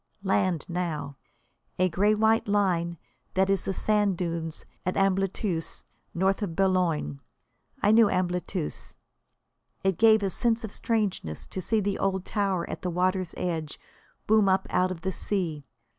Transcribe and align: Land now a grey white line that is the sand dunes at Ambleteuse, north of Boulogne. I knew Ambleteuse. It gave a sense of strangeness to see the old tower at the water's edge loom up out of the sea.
Land 0.23 0.65
now 0.67 1.17
a 1.77 1.87
grey 1.87 2.15
white 2.15 2.47
line 2.47 2.97
that 3.35 3.51
is 3.51 3.65
the 3.65 3.73
sand 3.75 4.17
dunes 4.17 4.65
at 4.83 4.97
Ambleteuse, 4.97 5.83
north 6.15 6.41
of 6.41 6.55
Boulogne. 6.55 7.19
I 7.83 7.91
knew 7.91 8.09
Ambleteuse. 8.09 8.95
It 9.83 9.99
gave 9.99 10.23
a 10.23 10.31
sense 10.31 10.63
of 10.63 10.71
strangeness 10.71 11.45
to 11.45 11.61
see 11.61 11.81
the 11.81 11.99
old 11.99 12.25
tower 12.25 12.67
at 12.67 12.81
the 12.81 12.89
water's 12.89 13.35
edge 13.37 13.79
loom 14.27 14.49
up 14.49 14.65
out 14.71 14.89
of 14.89 15.01
the 15.01 15.11
sea. 15.11 15.67